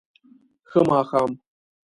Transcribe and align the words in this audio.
ښه 0.69 0.79
ماښام 0.87 1.31